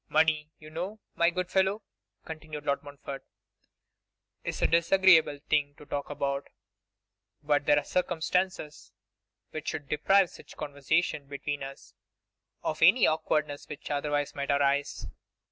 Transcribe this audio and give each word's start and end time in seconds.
'Money, 0.09 0.49
you 0.57 0.71
know, 0.71 0.99
my 1.13 1.29
good 1.29 1.51
fellow,' 1.51 1.83
continued 2.25 2.65
Lord 2.65 2.81
Montfort, 2.81 3.23
'is 4.43 4.59
a 4.63 4.65
disagreeable 4.65 5.37
thing 5.47 5.75
to 5.75 5.85
talk 5.85 6.09
about; 6.09 6.47
but 7.43 7.67
there 7.67 7.77
are 7.77 7.83
circumstances 7.83 8.91
which 9.51 9.67
should 9.67 9.87
deprive 9.87 10.31
such 10.31 10.57
conversation 10.57 11.27
between 11.27 11.61
us 11.61 11.93
of 12.63 12.81
any 12.81 13.05
awkwardness 13.05 13.69
which 13.69 13.91
otherwise 13.91 14.33
might 14.33 14.49
arise. 14.49 15.05